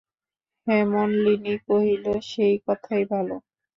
[0.67, 3.35] হেমনলিনী কহিল, সেই কথাই ভালো।